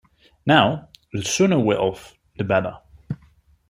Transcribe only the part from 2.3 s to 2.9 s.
the better.